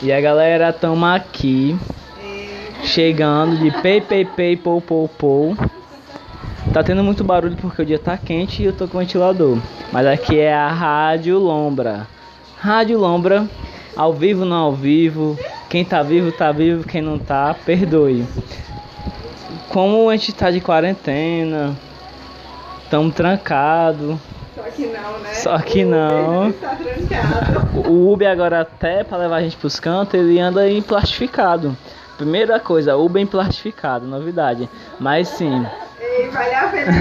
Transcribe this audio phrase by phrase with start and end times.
[0.00, 1.76] E a galera, tamo aqui.
[2.84, 5.56] Chegando de pei, pei, pei, pou, pou, pou.
[6.72, 9.58] Tá tendo muito barulho porque o dia tá quente e eu tô com ventilador.
[9.90, 12.06] Mas aqui é a Rádio Lombra.
[12.60, 13.48] Rádio Lombra,
[13.96, 15.36] ao vivo, não ao vivo.
[15.68, 16.86] Quem tá vivo, tá vivo.
[16.86, 18.24] Quem não tá, perdoe.
[19.68, 21.76] Como a gente tá de quarentena,
[22.88, 24.20] tamo trancado.
[24.78, 25.34] Só que não, né?
[25.34, 26.46] Só que não.
[26.46, 27.88] O Uber está trancado.
[27.88, 31.76] O Uber agora até para levar a gente pros cantos, ele anda em plastificado.
[32.16, 34.68] Primeira coisa, Uber em plastificado, novidade.
[34.98, 35.66] Mas sim,
[36.00, 36.92] Ei, vale a pena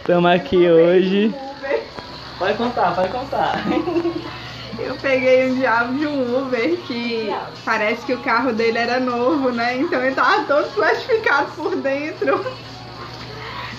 [0.00, 1.26] estamos aqui hoje.
[1.26, 1.82] Uber.
[2.38, 3.64] Pode contar, pode contar.
[4.78, 7.32] Eu peguei um diabo de um Uber que
[7.64, 9.76] parece que o carro dele era novo, né?
[9.76, 12.44] Então ele tava todo plastificado por dentro.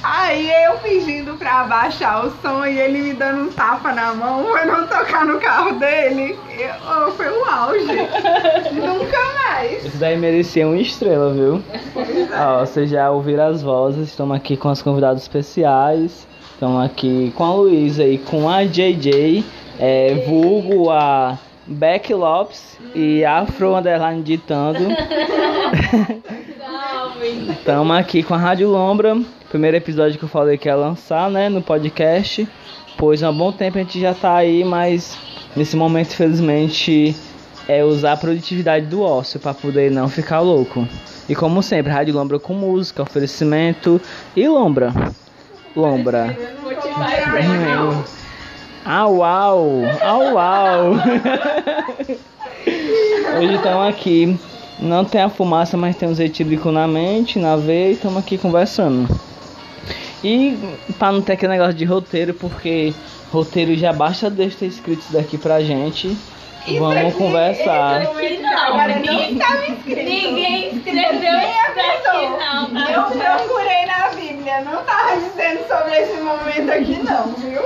[0.07, 4.43] Aí eu pedindo pra abaixar o som e ele me dando um tapa na mão
[4.51, 6.37] pra não tocar no carro dele.
[6.59, 7.87] Eu- oh, foi um auge.
[8.71, 9.83] Nunca mais.
[9.83, 11.61] Isso daí merecia uma estrela, viu?
[12.37, 16.27] Ó, vocês já ouviram as vozes, estamos aqui com as convidadas especiais.
[16.53, 19.43] Estamos aqui com a Luísa e com a JJ,
[19.79, 21.35] é, vulgo a
[21.65, 24.79] Beck Lopes e Afro Underline ditando.
[27.49, 29.17] Estamos aqui com a Rádio Lombra,
[29.55, 32.45] primeiro episódio que eu falei que ia lançar, né, no podcast.
[32.97, 35.17] Pois há um bom tempo a gente já tá aí, mas
[35.55, 37.15] nesse momento, infelizmente,
[37.65, 40.85] é usar a produtividade do ócio para poder não ficar louco.
[41.29, 44.01] E como sempre, Rádio Lombra com música, oferecimento
[44.35, 44.91] e Lombra.
[45.73, 46.37] Lombra.
[48.83, 50.91] Au, au, au, au.
[53.39, 54.37] Hoje estamos aqui.
[54.79, 58.37] Não tem a fumaça, mas tem os etílicos na mente, na veia, e estamos aqui
[58.37, 59.07] conversando.
[60.25, 60.57] E
[60.97, 62.95] para não ter aquele negócio de roteiro, porque
[63.31, 66.17] roteiro já basta Deus ter escrito isso daqui pra gente.
[66.79, 68.01] Vamos conversar.
[68.01, 70.03] Esse agora não estava escrito.
[70.03, 72.73] Ninguém escreveu Nem isso não.
[72.73, 72.91] tá?
[72.91, 77.61] Eu procurei na Bíblia, não tava dizendo sobre esse momento aqui não, viu?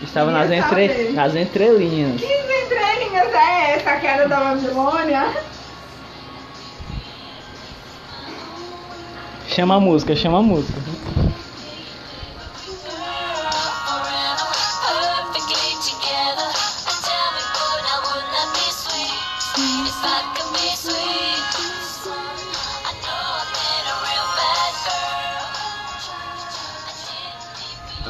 [0.00, 0.88] Estava nas, entre...
[0.88, 1.12] saber.
[1.12, 2.20] nas entrelinhas.
[2.20, 5.26] Que entrelinhas é essa, que era da Babilônia?
[9.48, 10.78] Chama a música, chama a música.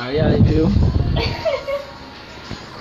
[0.07, 0.69] Ai, ai, viu?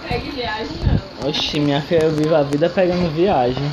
[0.05, 0.75] Pega viagem,
[1.21, 1.29] não.
[1.29, 3.63] Oxi, minha filha, eu vivo a vida pegando viagem.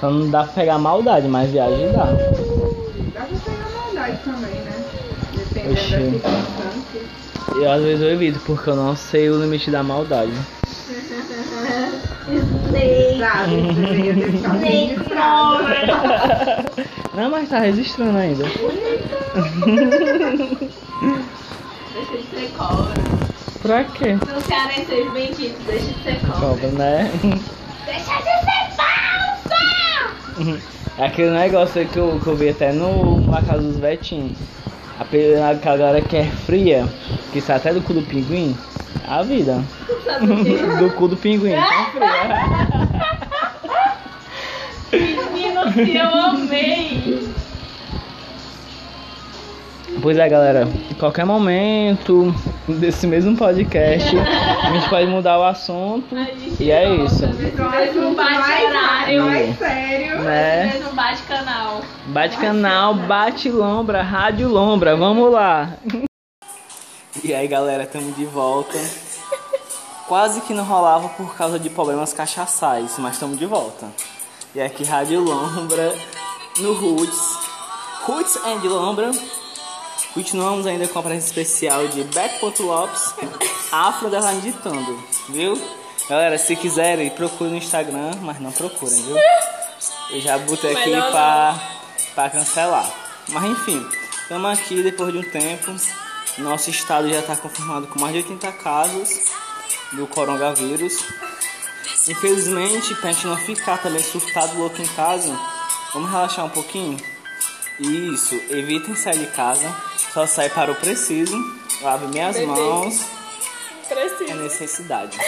[0.00, 2.06] Só não dá pra pegar maldade, mas viagem dá.
[2.06, 2.16] Dá
[3.20, 4.84] pra pegar maldade também, né?
[5.36, 5.92] Dependendo Oxi.
[5.92, 7.00] da circunstância.
[7.54, 10.32] Eu às vezes eu evito, porque eu não sei o limite da maldade.
[13.18, 13.72] Sabe, um
[14.58, 15.64] registrado.
[17.14, 18.44] Não, mas tá registrando ainda.
[22.56, 22.94] Cobra.
[23.62, 24.12] Pra quê?
[24.12, 26.40] Não querem ser benditos, deixa de ser cobra.
[26.40, 27.10] Cobra, né?
[27.86, 29.56] Deixa de ser falsa!
[30.98, 34.32] É aquele negócio aí que eu, que eu vi até no, na casa dos Vetinhos.
[34.98, 36.86] A, galera que é fria,
[37.32, 38.56] que sai até do cu do pinguim,
[39.06, 39.62] é a vida.
[40.78, 42.84] Do cu do pinguim, tão fria.
[44.92, 45.60] Menino,
[45.98, 47.23] eu amei.
[50.04, 52.26] Pois é, galera, em qualquer momento
[52.68, 56.14] desse mesmo podcast, a gente pode mudar o assunto.
[56.60, 57.24] E é isso.
[57.24, 59.22] Então, mesmo assunto bate mais, horário.
[59.24, 60.18] mais sério.
[60.18, 60.74] Né?
[60.74, 61.80] Mesmo bate canal.
[62.08, 65.72] Bate canal, bate lombra, rádio lombra, vamos lá.
[67.24, 68.78] E aí galera, estamos de volta.
[70.06, 73.86] Quase que não rolava por causa de problemas cachaçais, mas estamos de volta.
[74.54, 75.94] E aqui Rádio Lombra,
[76.58, 77.38] no Roots.
[78.02, 79.10] Roots and Lombra.
[80.14, 83.14] Continuamos ainda com a presença especial de Beck Lopes,
[83.72, 85.60] Afro Underline Ditando, viu?
[86.08, 89.16] Galera, se quiserem, procurem no Instagram, mas não procurem, viu?
[90.10, 91.58] Eu já botei aqui Melhor pra,
[92.14, 92.88] pra cancelar.
[93.30, 93.84] Mas enfim,
[94.22, 95.74] estamos aqui depois de um tempo.
[96.38, 99.32] Nosso estado já está confirmado com mais de 80 casos
[99.94, 100.96] do coronavírus.
[102.06, 105.36] Infelizmente, pra gente não ficar também surtado louco em casa,
[105.92, 106.96] vamos relaxar um pouquinho.
[107.80, 109.74] Isso, evitem sair de casa,
[110.14, 111.36] só sai para o preciso.
[111.82, 112.46] Lave minhas Bebê.
[112.46, 113.00] mãos,
[113.90, 114.34] é Precisa.
[114.36, 115.18] necessidade.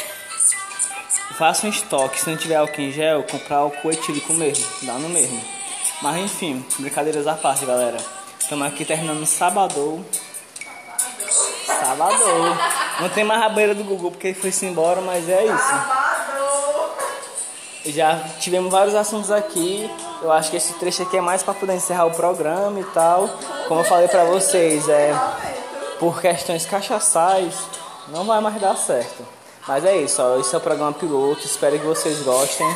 [1.36, 5.08] Faça um estoque, se não tiver álcool em gel, comprar álcool etílico mesmo, dá no
[5.08, 5.42] mesmo.
[6.00, 7.98] Mas enfim, brincadeiras à parte, galera.
[8.40, 10.06] Estamos aqui terminando sábado.
[11.66, 12.14] Sábado.
[13.00, 15.95] Não tem mais a beira do Gugu porque ele foi-se embora, mas é isso.
[17.88, 19.90] Já tivemos vários assuntos aqui.
[20.22, 23.28] Eu acho que esse trecho aqui é mais para poder encerrar o programa e tal.
[23.68, 25.14] Como eu falei pra vocês, é
[25.98, 27.54] por questões cachaçais,
[28.08, 29.24] não vai mais dar certo.
[29.66, 31.44] Mas é isso, ó, esse é o programa piloto.
[31.44, 32.66] Espero que vocês gostem.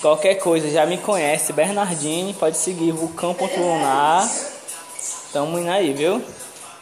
[0.00, 4.28] Qualquer coisa, já me conhece, Bernardini, pode seguir vulcão.lunar.
[5.32, 6.22] Tamo indo aí, viu?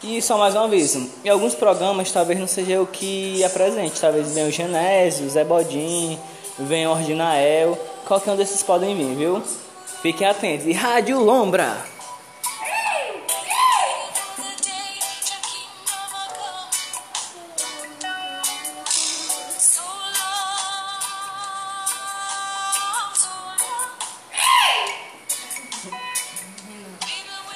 [0.03, 4.33] E só mais um aviso, em alguns programas talvez não seja eu que apresente, talvez
[4.33, 6.17] venha o Genésio, o Zé Bodin,
[6.59, 9.43] o Ordinael, qualquer um desses podem vir, viu?
[10.01, 10.65] Fiquem atentos.
[10.65, 11.77] E Rádio Lombra!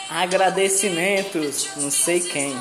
[0.10, 2.56] Agradecimentos, não sei quem.